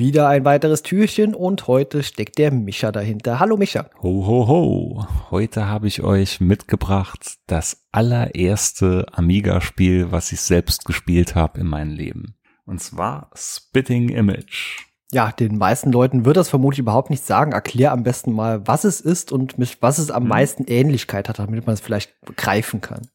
wieder 0.00 0.28
ein 0.28 0.46
weiteres 0.46 0.82
Türchen 0.82 1.34
und 1.34 1.66
heute 1.66 2.02
steckt 2.02 2.38
der 2.38 2.50
Micha 2.50 2.90
dahinter. 2.90 3.38
Hallo 3.38 3.58
Micha. 3.58 3.90
Ho, 4.02 4.26
ho, 4.26 4.48
ho. 4.48 5.06
Heute 5.30 5.68
habe 5.68 5.88
ich 5.88 6.02
euch 6.02 6.40
mitgebracht 6.40 7.34
das 7.46 7.84
allererste 7.92 9.04
Amiga-Spiel, 9.12 10.10
was 10.10 10.32
ich 10.32 10.40
selbst 10.40 10.86
gespielt 10.86 11.34
habe 11.34 11.60
in 11.60 11.66
meinem 11.66 11.92
Leben. 11.92 12.34
Und 12.64 12.80
zwar 12.80 13.30
Spitting 13.36 14.08
Image. 14.08 14.86
Ja, 15.12 15.32
den 15.32 15.58
meisten 15.58 15.92
Leuten 15.92 16.24
wird 16.24 16.38
das 16.38 16.48
vermutlich 16.48 16.78
überhaupt 16.78 17.10
nicht 17.10 17.26
sagen. 17.26 17.52
Erklär 17.52 17.92
am 17.92 18.02
besten 18.02 18.32
mal, 18.32 18.66
was 18.66 18.84
es 18.84 19.02
ist 19.02 19.32
und 19.32 19.58
mit 19.58 19.82
was 19.82 19.98
es 19.98 20.10
am 20.10 20.22
hm. 20.22 20.28
meisten 20.30 20.64
Ähnlichkeit 20.64 21.28
hat, 21.28 21.40
damit 21.40 21.66
man 21.66 21.74
es 21.74 21.80
vielleicht 21.80 22.18
begreifen 22.22 22.80
kann. 22.80 23.08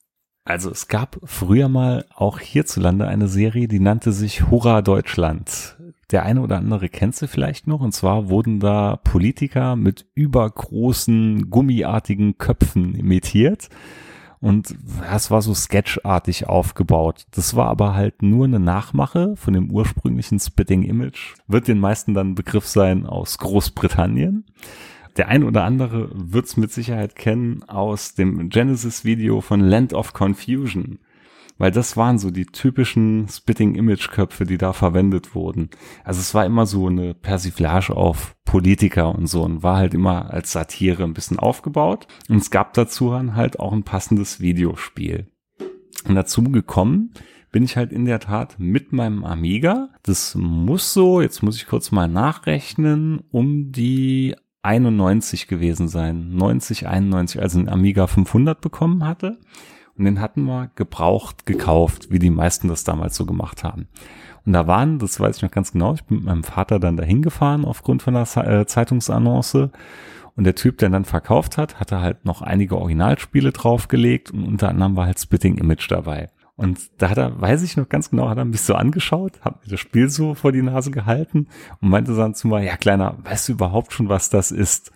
Also 0.47 0.69
es 0.69 0.87
gab 0.87 1.17
früher 1.23 1.67
mal 1.67 2.05
auch 2.13 2.39
hierzulande 2.39 3.07
eine 3.07 3.27
Serie, 3.27 3.67
die 3.67 3.79
nannte 3.79 4.11
sich 4.11 4.51
Hurra 4.51 4.83
Deutschland. 4.83 5.75
Der 6.11 6.23
eine 6.23 6.41
oder 6.41 6.57
andere 6.57 6.89
kennt 6.89 7.15
sie 7.15 7.27
vielleicht 7.27 7.67
noch. 7.67 7.81
Und 7.81 7.93
zwar 7.93 8.29
wurden 8.29 8.59
da 8.59 8.97
Politiker 8.97 9.75
mit 9.75 10.05
übergroßen, 10.13 11.49
gummiartigen 11.49 12.37
Köpfen 12.37 12.95
imitiert. 12.95 13.69
Und 14.39 14.75
das 15.09 15.31
war 15.31 15.41
so 15.41 15.55
sketchartig 15.55 16.47
aufgebaut. 16.47 17.25
Das 17.31 17.55
war 17.55 17.67
aber 17.67 17.95
halt 17.95 18.21
nur 18.21 18.45
eine 18.45 18.59
Nachmache 18.59 19.35
von 19.35 19.53
dem 19.53 19.71
ursprünglichen 19.71 20.39
Spitting 20.39 20.83
Image. 20.83 21.33
Wird 21.47 21.67
den 21.67 21.79
meisten 21.79 22.13
dann 22.13 22.35
Begriff 22.35 22.67
sein 22.67 23.07
aus 23.07 23.39
Großbritannien. 23.39 24.45
Der 25.17 25.29
ein 25.29 25.43
oder 25.43 25.63
andere 25.63 26.09
wird 26.13 26.45
es 26.45 26.57
mit 26.57 26.71
Sicherheit 26.71 27.15
kennen 27.15 27.63
aus 27.63 28.15
dem 28.15 28.49
Genesis-Video 28.49 29.41
von 29.41 29.61
Land 29.61 29.93
of 29.93 30.13
Confusion. 30.13 30.99
Weil 31.57 31.71
das 31.71 31.95
waren 31.95 32.17
so 32.17 32.31
die 32.31 32.45
typischen 32.45 33.27
Spitting-Image-Köpfe, 33.29 34.45
die 34.45 34.57
da 34.57 34.73
verwendet 34.73 35.35
wurden. 35.35 35.69
Also 36.03 36.19
es 36.19 36.33
war 36.33 36.45
immer 36.45 36.65
so 36.65 36.87
eine 36.87 37.13
Persiflage 37.13 37.95
auf 37.95 38.35
Politiker 38.43 39.15
und 39.15 39.27
so 39.27 39.43
und 39.43 39.63
war 39.63 39.77
halt 39.77 39.93
immer 39.93 40.33
als 40.33 40.51
Satire 40.51 41.03
ein 41.03 41.13
bisschen 41.13 41.39
aufgebaut. 41.39 42.07
Und 42.27 42.37
es 42.37 42.51
gab 42.51 42.73
dazu 42.73 43.13
halt 43.13 43.59
auch 43.59 43.71
ein 43.71 43.83
passendes 43.83 44.41
Videospiel. 44.41 45.27
Und 46.07 46.15
dazu 46.15 46.43
gekommen 46.43 47.11
bin 47.51 47.63
ich 47.63 47.77
halt 47.77 47.93
in 47.93 48.03
der 48.03 48.19
Tat 48.19 48.55
mit 48.59 48.91
meinem 48.91 49.23
Amiga. 49.23 49.87
Das 50.03 50.35
muss 50.35 50.91
so, 50.91 51.21
jetzt 51.21 51.41
muss 51.41 51.55
ich 51.55 51.67
kurz 51.67 51.89
mal 51.89 52.09
nachrechnen, 52.09 53.21
um 53.31 53.71
die 53.71 54.35
91 54.61 55.47
gewesen 55.47 55.87
sein. 55.87 56.35
90, 56.35 56.87
91, 56.87 57.41
also 57.41 57.59
ein 57.59 57.69
Amiga 57.69 58.07
500 58.07 58.59
bekommen 58.59 59.05
hatte. 59.07 59.39
Und 59.97 60.05
den 60.05 60.19
hatten 60.19 60.43
wir 60.43 60.69
gebraucht, 60.75 61.45
gekauft, 61.45 62.07
wie 62.11 62.19
die 62.19 62.29
meisten 62.29 62.67
das 62.67 62.83
damals 62.83 63.15
so 63.15 63.25
gemacht 63.25 63.63
haben. 63.63 63.87
Und 64.45 64.53
da 64.53 64.67
waren, 64.67 64.99
das 64.99 65.19
weiß 65.19 65.37
ich 65.37 65.43
noch 65.43 65.51
ganz 65.51 65.71
genau, 65.71 65.93
ich 65.93 66.03
bin 66.03 66.17
mit 66.17 66.25
meinem 66.25 66.43
Vater 66.43 66.79
dann 66.79 66.97
dahin 66.97 67.21
gefahren 67.21 67.65
aufgrund 67.65 68.03
von 68.03 68.13
der 68.13 68.23
äh, 68.37 68.65
Zeitungsannonce. 68.65 69.69
Und 70.35 70.43
der 70.43 70.55
Typ, 70.55 70.77
der 70.79 70.89
dann 70.89 71.05
verkauft 71.05 71.57
hat, 71.57 71.79
hatte 71.79 72.01
halt 72.01 72.25
noch 72.25 72.41
einige 72.41 72.77
Originalspiele 72.77 73.53
draufgelegt 73.53 74.31
und 74.31 74.43
unter 74.43 74.67
anderem 74.67 74.97
war 74.97 75.05
halt 75.05 75.19
Spitting 75.19 75.57
Image 75.57 75.89
dabei. 75.89 76.29
Und 76.57 76.79
da 77.01 77.09
hat 77.09 77.17
er, 77.17 77.39
weiß 77.39 77.63
ich 77.63 77.77
noch 77.77 77.89
ganz 77.89 78.09
genau, 78.09 78.29
hat 78.29 78.37
er 78.37 78.45
mich 78.45 78.61
so 78.61 78.75
angeschaut, 78.75 79.41
hat 79.41 79.63
mir 79.63 79.71
das 79.71 79.79
Spiel 79.79 80.09
so 80.09 80.35
vor 80.35 80.51
die 80.51 80.61
Nase 80.61 80.91
gehalten 80.91 81.47
und 81.81 81.89
meinte 81.89 82.15
dann 82.15 82.33
zu 82.33 82.47
mir, 82.47 82.63
ja 82.63 82.77
Kleiner, 82.77 83.17
weißt 83.23 83.49
du 83.49 83.53
überhaupt 83.53 83.93
schon, 83.93 84.09
was 84.09 84.29
das 84.29 84.51
ist? 84.51 84.91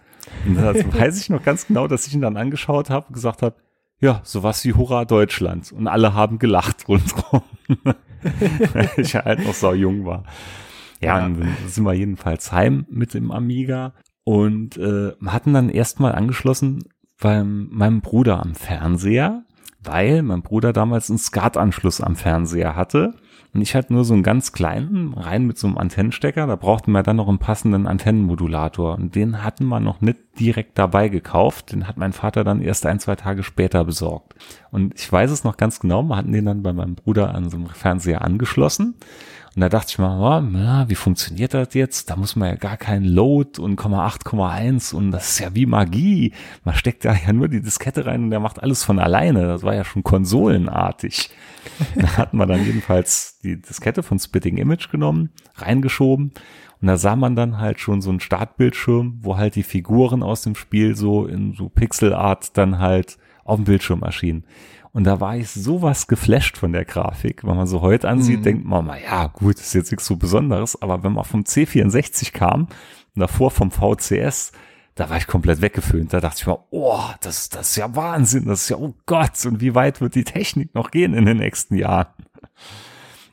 Und 0.45 0.55
da 0.55 0.73
weiß 0.99 1.19
ich 1.19 1.29
noch 1.29 1.43
ganz 1.43 1.67
genau, 1.67 1.87
dass 1.87 2.05
ich 2.07 2.13
ihn 2.13 2.21
dann 2.21 2.37
angeschaut 2.37 2.89
habe 2.89 3.07
und 3.07 3.13
gesagt 3.13 3.41
habe, 3.41 3.55
ja, 3.99 4.21
sowas 4.23 4.63
wie 4.65 4.73
Hurra 4.73 5.05
Deutschland. 5.05 5.71
Und 5.71 5.87
alle 5.87 6.13
haben 6.13 6.39
gelacht 6.39 6.87
rundherum. 6.87 7.43
Weil 8.73 8.89
ich 8.97 9.15
halt 9.15 9.45
noch 9.45 9.53
so 9.53 9.73
jung 9.73 10.05
war. 10.05 10.23
Ja, 11.01 11.17
ja. 11.17 11.21
Dann 11.21 11.55
sind 11.67 11.83
wir 11.85 11.93
jedenfalls 11.93 12.51
heim 12.51 12.85
mit 12.89 13.13
dem 13.13 13.31
Amiga 13.31 13.93
und 14.23 14.77
äh, 14.77 15.11
hatten 15.25 15.53
dann 15.53 15.69
erstmal 15.69 16.13
angeschlossen 16.13 16.83
beim 17.21 17.67
meinem 17.71 18.01
Bruder 18.01 18.41
am 18.41 18.55
Fernseher 18.55 19.43
weil 19.81 20.23
mein 20.23 20.41
Bruder 20.41 20.73
damals 20.73 21.09
einen 21.09 21.19
SCART-Anschluss 21.19 22.01
am 22.01 22.15
Fernseher 22.15 22.75
hatte 22.75 23.13
und 23.53 23.61
ich 23.61 23.73
hatte 23.73 23.93
nur 23.93 24.05
so 24.05 24.13
einen 24.13 24.21
ganz 24.21 24.51
kleinen, 24.51 25.13
rein 25.15 25.47
mit 25.47 25.57
so 25.57 25.65
einem 25.65 25.79
Antennenstecker, 25.79 26.45
da 26.45 26.55
brauchten 26.55 26.91
wir 26.91 27.01
dann 27.01 27.15
noch 27.15 27.27
einen 27.27 27.39
passenden 27.39 27.87
Antennenmodulator. 27.87 28.95
Und 28.95 29.15
den 29.15 29.43
hatten 29.43 29.65
wir 29.65 29.79
noch 29.79 30.01
nicht 30.01 30.19
direkt 30.39 30.77
dabei 30.77 31.09
gekauft, 31.09 31.71
den 31.71 31.87
hat 31.87 31.97
mein 31.97 32.13
Vater 32.13 32.43
dann 32.43 32.61
erst 32.61 32.85
ein, 32.85 32.99
zwei 32.99 33.15
Tage 33.15 33.41
später 33.41 33.83
besorgt. 33.83 34.35
Und 34.69 34.93
ich 34.95 35.11
weiß 35.11 35.31
es 35.31 35.43
noch 35.43 35.57
ganz 35.57 35.79
genau, 35.79 36.03
wir 36.03 36.15
hatten 36.15 36.31
den 36.31 36.45
dann 36.45 36.61
bei 36.61 36.73
meinem 36.73 36.93
Bruder 36.93 37.33
an 37.33 37.49
so 37.49 37.57
einem 37.57 37.67
Fernseher 37.67 38.23
angeschlossen 38.23 38.95
und 39.55 39.61
da 39.61 39.69
dachte 39.69 39.87
ich 39.89 39.97
mal, 39.97 40.19
oh, 40.19 40.47
na, 40.47 40.89
wie 40.89 40.95
funktioniert 40.95 41.53
das 41.53 41.73
jetzt? 41.73 42.09
Da 42.09 42.15
muss 42.15 42.35
man 42.35 42.49
ja 42.49 42.55
gar 42.55 42.77
keinen 42.77 43.05
Load 43.05 43.59
und 43.59 43.79
8,1 43.79 44.93
und 44.93 45.11
das 45.11 45.31
ist 45.31 45.39
ja 45.39 45.55
wie 45.55 45.65
Magie. 45.65 46.33
Man 46.63 46.75
steckt 46.75 47.05
da 47.05 47.13
ja 47.13 47.33
nur 47.33 47.47
die 47.47 47.61
Diskette 47.61 48.05
rein 48.05 48.23
und 48.23 48.29
der 48.29 48.39
macht 48.39 48.61
alles 48.61 48.83
von 48.83 48.99
alleine. 48.99 49.47
Das 49.47 49.63
war 49.63 49.75
ja 49.75 49.83
schon 49.83 50.03
konsolenartig. 50.03 51.31
da 51.95 52.17
hat 52.17 52.33
man 52.33 52.47
dann 52.47 52.63
jedenfalls 52.63 53.39
die 53.43 53.61
Diskette 53.61 54.03
von 54.03 54.19
Spitting 54.19 54.57
Image 54.57 54.89
genommen, 54.91 55.31
reingeschoben 55.55 56.33
und 56.81 56.87
da 56.87 56.97
sah 56.97 57.15
man 57.15 57.35
dann 57.35 57.59
halt 57.59 57.79
schon 57.79 58.01
so 58.01 58.09
einen 58.09 58.21
Startbildschirm, 58.21 59.19
wo 59.21 59.37
halt 59.37 59.55
die 59.55 59.63
Figuren 59.63 60.23
aus 60.23 60.43
dem 60.43 60.55
Spiel 60.55 60.95
so 60.95 61.25
in 61.25 61.53
so 61.53 61.67
Pixelart 61.67 62.57
dann 62.57 62.79
halt 62.79 63.17
auf 63.43 63.57
dem 63.57 63.65
Bildschirm 63.65 64.03
erschienen. 64.03 64.45
Und 64.99 65.05
da 65.05 65.21
war 65.21 65.37
ich 65.37 65.49
sowas 65.49 66.07
geflasht 66.07 66.57
von 66.57 66.73
der 66.73 66.83
Grafik. 66.83 67.45
Wenn 67.45 67.55
man 67.55 67.67
so 67.67 67.79
heute 67.79 68.09
ansieht, 68.09 68.39
mhm. 68.39 68.43
denkt 68.43 68.65
man 68.65 68.85
mal, 68.85 69.01
ja 69.01 69.27
gut, 69.27 69.55
ist 69.55 69.73
jetzt 69.73 69.91
nichts 69.91 70.05
so 70.05 70.17
Besonderes. 70.17 70.81
Aber 70.81 71.03
wenn 71.03 71.13
man 71.13 71.23
vom 71.23 71.43
C64 71.43 72.33
kam 72.33 72.63
und 73.15 73.21
davor 73.21 73.49
vom 73.49 73.71
VCS, 73.71 74.51
da 74.95 75.09
war 75.09 75.15
ich 75.15 75.25
komplett 75.25 75.61
weggeföhnt. 75.61 76.11
Da 76.11 76.19
dachte 76.19 76.39
ich 76.41 76.47
mal, 76.47 76.59
oh, 76.71 76.99
das, 77.21 77.47
das 77.47 77.69
ist 77.69 77.75
ja 77.77 77.95
Wahnsinn. 77.95 78.43
Das 78.43 78.63
ist 78.63 78.69
ja, 78.71 78.75
oh 78.75 78.93
Gott, 79.05 79.45
und 79.45 79.61
wie 79.61 79.73
weit 79.73 80.01
wird 80.01 80.15
die 80.15 80.25
Technik 80.25 80.75
noch 80.75 80.91
gehen 80.91 81.13
in 81.13 81.25
den 81.25 81.37
nächsten 81.37 81.75
Jahren? 81.75 82.07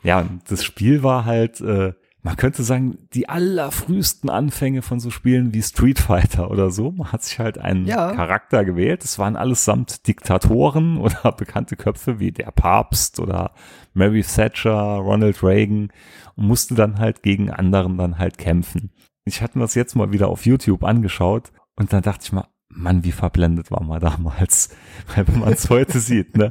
Ja, 0.05 0.21
und 0.21 0.43
das 0.49 0.63
Spiel 0.63 1.03
war 1.03 1.25
halt, 1.25 1.61
äh, 1.63 1.95
man 2.27 2.37
könnte 2.37 2.65
sagen, 2.65 2.99
die 3.15 3.29
allerfrühesten 3.29 4.31
Anfänge 4.31 4.83
von 4.83 4.99
so 4.99 5.11
Spielen 5.11 5.55
wie 5.55 5.63
Street 5.63 6.01
Fighter 6.01 6.51
oder 6.51 6.73
so. 6.73 6.91
Man 6.91 7.13
hat 7.13 7.23
sich 7.23 7.39
halt 7.39 7.57
einen 7.57 7.87
ja. 7.87 8.13
Charakter 8.15 8.65
gewählt. 8.65 9.05
Es 9.05 9.21
waren 9.21 9.37
allesamt 9.37 10.09
Diktatoren 10.09 10.97
oder 11.01 11.31
bekannte 11.31 11.77
Köpfe 11.77 12.19
wie 12.19 12.33
der 12.33 12.51
Papst 12.51 13.21
oder 13.21 13.53
Mary 13.95 14.25
Thatcher, 14.25 14.97
Ronald 14.97 15.41
Reagan 15.45 15.93
und 16.35 16.49
musste 16.49 16.75
dann 16.75 16.99
halt 16.99 17.23
gegen 17.23 17.49
anderen 17.49 17.97
dann 17.97 18.19
halt 18.19 18.39
kämpfen. 18.39 18.91
Ich 19.25 19.41
hatte 19.41 19.59
mir 19.59 19.65
das 19.65 19.77
jetzt 19.77 19.95
mal 19.95 20.11
wieder 20.11 20.27
auf 20.27 20.47
YouTube 20.47 20.83
angeschaut 20.83 21.53
und 21.77 21.93
dann 21.93 22.03
dachte 22.03 22.25
ich 22.25 22.33
mal, 22.33 22.49
Mann, 22.77 23.05
wie 23.05 23.13
verblendet 23.13 23.71
war 23.71 23.83
man 23.83 24.01
damals. 24.01 24.69
Weil 25.15 25.27
wenn 25.29 25.41
man 25.41 25.53
es 25.53 25.71
heute 25.71 25.99
sieht, 25.99 26.37
ne, 26.37 26.51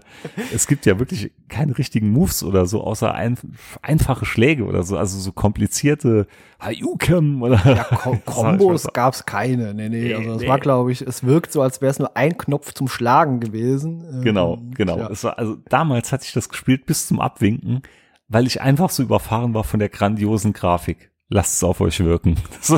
es 0.54 0.68
gibt 0.68 0.86
ja 0.86 0.98
wirklich 1.00 1.32
keine 1.48 1.78
richtigen 1.78 2.10
Moves 2.10 2.44
oder 2.44 2.66
so, 2.66 2.84
außer 2.84 3.14
ein, 3.14 3.38
einfache 3.82 4.26
Schläge 4.26 4.66
oder 4.66 4.84
so, 4.84 4.98
also 4.98 5.20
so 5.20 5.32
komplizierte 5.32 6.28
Hayuken 6.60 7.42
oder. 7.42 7.62
Ja, 7.64 7.84
Ko 7.84 8.18
Kombos 8.26 8.88
gab's 8.92 9.26
keine, 9.26 9.74
nee, 9.74 9.90
nee. 9.90 10.14
Also 10.14 10.34
es 10.34 10.42
nee. 10.42 10.48
war, 10.48 10.60
glaube 10.60 10.92
ich, 10.92 11.02
es 11.02 11.24
wirkt 11.24 11.52
so, 11.52 11.62
als 11.62 11.82
wäre 11.82 11.92
es 11.92 12.00
nur 12.00 12.18
ein 12.18 12.38
Knopf 12.38 12.74
zum 12.74 12.88
Schlagen 12.88 13.40
gewesen. 13.40 14.22
Genau, 14.24 14.56
ähm, 14.56 14.72
genau. 14.72 14.98
Ja. 14.98 15.24
War, 15.24 15.38
also 15.38 15.58
damals 15.70 16.12
hatte 16.12 16.26
ich 16.26 16.34
das 16.34 16.50
gespielt 16.50 16.86
bis 16.86 17.08
zum 17.08 17.20
Abwinken, 17.20 17.84
weil 18.28 18.48
ich 18.48 18.62
einfach 18.62 18.90
so 18.90 19.04
überfahren 19.04 19.54
war 19.54 19.64
von 19.64 19.80
der 19.80 19.90
grandiosen 19.90 20.54
Grafik. 20.54 21.12
Lasst 21.30 21.56
es 21.56 21.64
auf 21.64 21.82
euch 21.82 22.00
wirken. 22.04 22.36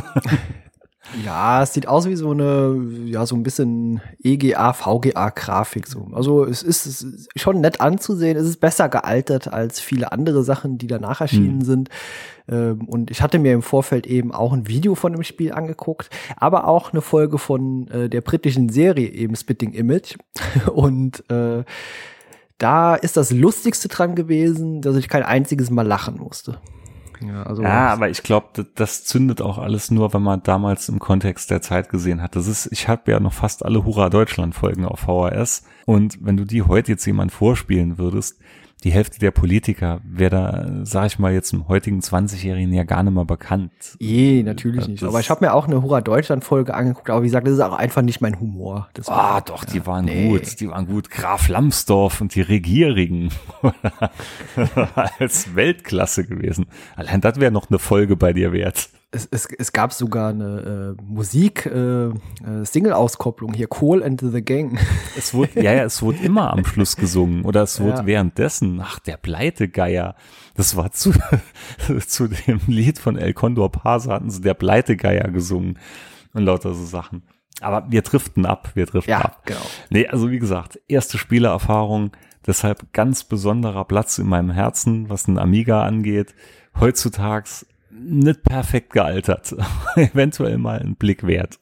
Ja, 1.23 1.63
es 1.63 1.73
sieht 1.73 1.87
aus 1.87 2.07
wie 2.07 2.15
so 2.15 2.31
eine, 2.31 2.77
ja, 3.05 3.25
so 3.25 3.35
ein 3.35 3.43
bisschen 3.43 4.01
EGA, 4.21 4.73
VGA-Grafik. 4.73 5.87
So. 5.87 6.07
Also 6.13 6.43
es 6.45 6.63
ist 6.63 7.05
schon 7.35 7.61
nett 7.61 7.79
anzusehen. 7.79 8.37
Es 8.37 8.47
ist 8.47 8.59
besser 8.59 8.89
gealtert 8.89 9.47
als 9.47 9.79
viele 9.79 10.11
andere 10.11 10.43
Sachen, 10.43 10.77
die 10.77 10.87
danach 10.87 11.21
erschienen 11.21 11.61
hm. 11.61 11.65
sind. 11.65 11.89
Ähm, 12.49 12.87
und 12.87 13.11
ich 13.11 13.21
hatte 13.21 13.39
mir 13.39 13.53
im 13.53 13.61
Vorfeld 13.61 14.05
eben 14.05 14.33
auch 14.33 14.53
ein 14.53 14.67
Video 14.67 14.95
von 14.95 15.13
dem 15.13 15.23
Spiel 15.23 15.53
angeguckt, 15.53 16.09
aber 16.35 16.67
auch 16.67 16.91
eine 16.91 17.01
Folge 17.01 17.37
von 17.37 17.87
äh, 17.87 18.09
der 18.09 18.21
britischen 18.21 18.69
Serie, 18.69 19.09
eben 19.09 19.35
Spitting 19.35 19.73
Image. 19.73 20.17
und 20.73 21.29
äh, 21.29 21.63
da 22.57 22.95
ist 22.95 23.17
das 23.17 23.31
Lustigste 23.31 23.87
dran 23.87 24.15
gewesen, 24.15 24.81
dass 24.81 24.95
ich 24.95 25.09
kein 25.09 25.23
einziges 25.23 25.69
Mal 25.69 25.85
lachen 25.85 26.17
musste. 26.17 26.59
Ja, 27.21 27.43
also 27.43 27.63
ja 27.63 27.87
aber 27.87 28.09
ich 28.09 28.23
glaube, 28.23 28.47
das, 28.53 28.65
das, 28.75 29.03
zündet 29.05 29.41
auch 29.41 29.57
alles 29.57 29.91
nur, 29.91 30.13
wenn 30.13 30.21
man 30.21 30.43
damals 30.43 30.89
im 30.89 30.99
Kontext 30.99 31.49
der 31.49 31.61
Zeit 31.61 31.89
gesehen 31.89 32.21
hat. 32.21 32.35
Das 32.35 32.47
ist, 32.47 32.69
ich 32.71 32.87
habe 32.87 33.11
ja 33.11 33.19
noch 33.19 33.33
fast 33.33 33.65
alle 33.65 33.85
Hurra 33.85 34.09
Deutschland 34.09 34.55
Folgen 34.55 34.85
auf 34.85 34.99
VHS 35.01 35.63
und 35.85 36.17
wenn 36.21 36.37
du 36.37 36.45
die 36.45 36.63
heute 36.63 36.91
jetzt 36.91 37.05
jemand 37.05 37.31
vorspielen 37.31 37.97
würdest, 37.97 38.39
die 38.83 38.91
Hälfte 38.91 39.19
der 39.19 39.31
Politiker 39.31 40.01
wäre 40.03 40.29
da, 40.29 40.71
sag 40.83 41.07
ich 41.07 41.19
mal, 41.19 41.33
jetzt 41.33 41.51
im 41.51 41.67
heutigen 41.67 41.99
20-Jährigen 41.99 42.71
ja 42.73 42.83
gar 42.83 43.01
nicht 43.01 43.13
mehr 43.13 43.25
bekannt. 43.25 43.71
Je, 43.99 44.43
natürlich 44.43 44.81
das 44.81 44.87
nicht. 44.87 45.03
Aber 45.03 45.19
ich 45.19 45.29
habe 45.31 45.45
mir 45.45 45.53
auch 45.53 45.67
eine 45.67 45.81
Hurra 45.81 46.01
Deutschland-Folge 46.01 46.75
angeguckt, 46.75 47.09
aber 47.09 47.23
wie 47.23 47.27
gesagt, 47.27 47.47
das 47.47 47.55
ist 47.55 47.59
auch 47.59 47.73
einfach 47.73 48.03
nicht 48.03 48.21
mein 48.21 48.39
Humor. 48.39 48.89
Ah, 49.07 49.41
doch, 49.41 49.65
ja, 49.65 49.73
die 49.73 49.85
waren 49.87 50.05
nee. 50.05 50.29
gut. 50.29 50.59
Die 50.59 50.69
waren 50.69 50.85
gut. 50.85 51.09
Graf 51.09 51.47
Lambsdorff 51.47 52.21
und 52.21 52.35
die 52.35 52.41
Regierigen 52.41 53.31
als 55.17 55.55
Weltklasse 55.55 56.25
gewesen. 56.25 56.67
Allein 56.95 57.19
das 57.21 57.39
wäre 57.39 57.51
noch 57.51 57.69
eine 57.69 57.79
Folge 57.79 58.15
bei 58.15 58.31
dir 58.31 58.51
wert. 58.51 58.89
Es, 59.11 59.27
es, 59.31 59.47
es 59.57 59.71
gab 59.71 59.93
sogar 59.93 60.29
eine 60.31 60.95
äh, 60.97 61.01
Musik-Single-Auskopplung 61.03 63.53
äh, 63.53 63.57
hier, 63.57 63.67
Cole 63.67 64.03
and 64.05 64.19
the 64.21 64.41
Gang. 64.43 64.77
Es 65.17 65.33
wurde, 65.33 65.61
ja, 65.61 65.73
ja, 65.73 65.83
es 65.83 66.01
wurde 66.01 66.19
immer 66.19 66.51
am 66.53 66.63
Schluss 66.65 66.95
gesungen 66.95 67.43
oder 67.45 67.63
es 67.63 67.79
wurde 67.79 67.97
Ja. 67.99 68.05
währenddessen, 68.05 68.79
ach, 68.81 68.99
der 68.99 69.17
Pleitegeier. 69.17 70.15
Das 70.55 70.75
war 70.75 70.91
zu, 70.91 71.13
zu 72.07 72.27
dem 72.27 72.59
Lied 72.67 72.99
von 72.99 73.17
El 73.17 73.33
Condor 73.33 73.71
Pasa 73.71 74.13
hatten 74.13 74.29
sie 74.29 74.41
der 74.41 74.53
Pleitegeier 74.53 75.29
gesungen 75.29 75.79
und 76.33 76.43
lauter 76.43 76.73
so 76.73 76.85
Sachen. 76.85 77.23
Aber 77.61 77.87
wir 77.89 78.01
driften 78.03 78.45
ab, 78.45 78.71
wir 78.75 78.85
driften 78.85 79.09
Ja, 79.11 79.21
ab. 79.21 79.41
genau. 79.45 79.61
Nee, 79.89 80.07
also 80.07 80.29
wie 80.29 80.39
gesagt, 80.39 80.79
erste 80.87 81.17
Spielererfahrung, 81.17 82.11
deshalb 82.45 82.93
ganz 82.93 83.23
besonderer 83.23 83.85
Platz 83.85 84.19
in 84.19 84.27
meinem 84.27 84.51
Herzen, 84.51 85.09
was 85.09 85.27
ein 85.27 85.39
Amiga 85.39 85.83
angeht. 85.83 86.35
Heutzutage 86.79 87.65
nicht 87.99 88.43
perfekt 88.43 88.91
gealtert, 88.93 89.55
eventuell 89.95 90.57
mal 90.57 90.79
ein 90.79 90.95
Blick 90.95 91.25
wert. 91.25 91.59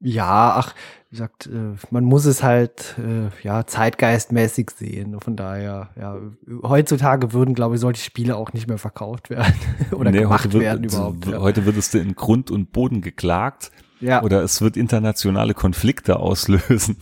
Ja, 0.00 0.54
ach, 0.56 0.74
wie 1.08 1.16
gesagt, 1.16 1.46
äh, 1.46 1.74
man 1.90 2.04
muss 2.04 2.26
es 2.26 2.42
halt 2.42 2.96
äh, 2.98 3.30
ja 3.42 3.66
zeitgeistmäßig 3.66 4.70
sehen. 4.70 5.18
Von 5.20 5.36
daher, 5.36 5.88
ja, 5.98 6.16
heutzutage 6.62 7.32
würden, 7.32 7.54
glaube 7.54 7.76
ich, 7.76 7.80
solche 7.80 8.02
Spiele 8.04 8.36
auch 8.36 8.52
nicht 8.52 8.68
mehr 8.68 8.76
verkauft 8.78 9.30
werden 9.30 9.54
oder 9.92 10.10
Nee, 10.10 10.20
gemacht 10.20 10.52
wird, 10.52 10.62
werden 10.62 10.84
überhaupt. 10.84 11.26
Ja. 11.26 11.40
Heute 11.40 11.64
würdest 11.64 11.94
du 11.94 11.98
in 11.98 12.14
Grund 12.14 12.50
und 12.50 12.72
Boden 12.72 13.00
geklagt 13.00 13.70
Ja. 14.00 14.22
oder 14.22 14.42
es 14.42 14.60
wird 14.60 14.76
internationale 14.76 15.54
Konflikte 15.54 16.18
auslösen. 16.18 16.96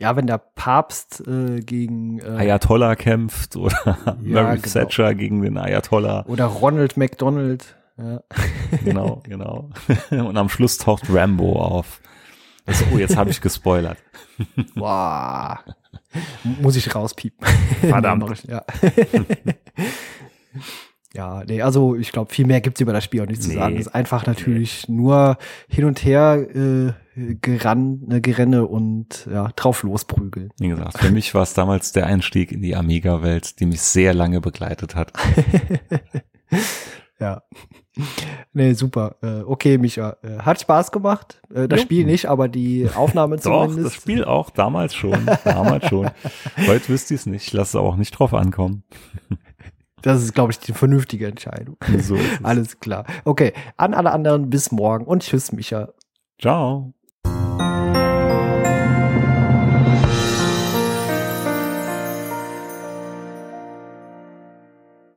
ja, 0.00 0.16
wenn 0.16 0.26
der 0.26 0.38
Papst 0.38 1.22
äh, 1.28 1.60
gegen 1.60 2.20
äh, 2.20 2.24
Ayatollah 2.24 2.96
kämpft 2.96 3.56
oder 3.56 3.76
Mary 4.22 4.56
genau. 4.58 4.72
Thatcher 4.72 5.14
gegen 5.14 5.42
den 5.42 5.58
Ayatollah. 5.58 6.24
oder 6.26 6.46
Ronald 6.46 6.96
McDonald. 6.96 7.74
Ja. 7.98 8.22
Genau, 8.84 9.22
genau. 9.24 9.70
Und 10.10 10.36
am 10.36 10.48
Schluss 10.50 10.76
taucht 10.78 11.04
Rambo 11.08 11.60
auf. 11.60 12.00
Also, 12.66 12.84
oh, 12.92 12.98
jetzt 12.98 13.16
habe 13.16 13.30
ich 13.30 13.40
gespoilert. 13.40 13.96
Boah. 14.74 15.60
Muss 16.60 16.76
ich 16.76 16.94
rauspiepen. 16.94 17.46
Verdammt. 17.80 18.28
Nee, 18.46 18.52
ja. 18.52 18.64
ja, 21.14 21.42
nee, 21.46 21.62
also 21.62 21.96
ich 21.96 22.12
glaube, 22.12 22.32
viel 22.34 22.46
mehr 22.46 22.60
gibt's 22.60 22.80
über 22.82 22.92
das 22.92 23.04
Spiel 23.04 23.22
auch 23.22 23.26
nicht 23.26 23.42
zu 23.42 23.48
Nee. 23.48 23.54
sagen. 23.54 23.74
Es 23.76 23.86
ist 23.86 23.94
einfach 23.94 24.26
natürlich 24.26 24.86
nur 24.88 25.38
hin 25.68 25.86
und 25.86 26.04
her 26.04 26.46
äh, 26.54 26.92
gerann, 27.40 28.02
ne, 28.06 28.20
Gerenne 28.20 28.66
und 28.66 29.26
ja, 29.32 29.48
drauf 29.56 29.82
losprügeln. 29.82 30.50
Wie 30.60 30.68
gesagt, 30.68 30.98
für 30.98 31.10
mich 31.10 31.34
war 31.34 31.42
es 31.42 31.54
damals 31.54 31.92
der 31.92 32.06
Einstieg 32.06 32.52
in 32.52 32.60
die 32.60 32.76
Amiga-Welt, 32.76 33.60
die 33.60 33.66
mich 33.66 33.80
sehr 33.80 34.12
lange 34.12 34.42
begleitet 34.42 34.94
hat. 34.94 35.12
Ja. 37.20 37.42
Nee, 38.52 38.74
super. 38.74 39.16
Äh, 39.22 39.40
okay, 39.42 39.76
Micha. 39.76 40.16
Äh, 40.22 40.38
hat 40.38 40.60
Spaß 40.60 40.92
gemacht. 40.92 41.42
Äh, 41.52 41.66
das 41.66 41.80
Jo. 41.80 41.84
Spiel 41.84 42.04
nicht, 42.06 42.26
aber 42.26 42.48
die 42.48 42.88
Aufnahme 42.94 43.36
Doch, 43.42 43.66
zumindest. 43.66 43.86
das 43.86 43.94
Spiel 43.94 44.24
auch, 44.24 44.50
damals 44.50 44.94
schon, 44.94 45.26
damals 45.44 45.88
schon. 45.88 46.08
Heute 46.66 46.88
wüsste 46.88 47.14
ich 47.14 47.20
es 47.20 47.26
nicht, 47.26 47.46
ich 47.48 47.52
lasse 47.52 47.76
es 47.78 47.82
auch 47.82 47.96
nicht 47.96 48.12
drauf 48.12 48.34
ankommen. 48.34 48.84
Das 50.02 50.22
ist, 50.22 50.32
glaube 50.32 50.52
ich, 50.52 50.60
die 50.60 50.72
vernünftige 50.72 51.26
Entscheidung. 51.26 51.76
So 52.00 52.14
ist 52.14 52.22
es. 52.38 52.44
Alles 52.44 52.78
klar. 52.78 53.04
Okay, 53.24 53.52
an 53.76 53.94
alle 53.94 54.12
anderen 54.12 54.48
bis 54.48 54.70
morgen 54.70 55.04
und 55.04 55.24
tschüss, 55.24 55.50
Micha. 55.50 55.88
Ciao. 56.40 56.94